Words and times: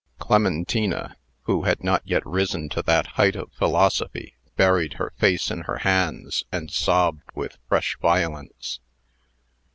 Clementina, 0.17 1.15
who 1.43 1.65
had 1.65 1.83
not 1.83 2.01
yet 2.07 2.25
risen 2.25 2.69
to 2.69 2.81
that 2.81 3.05
height 3.05 3.35
of 3.35 3.53
philosophy, 3.53 4.35
buried 4.55 4.93
her 4.93 5.13
face 5.19 5.51
in 5.51 5.59
her 5.69 5.77
hands, 5.77 6.43
and 6.51 6.71
sobbed 6.71 7.21
with 7.35 7.59
fresh 7.69 7.95
violence. 8.01 8.79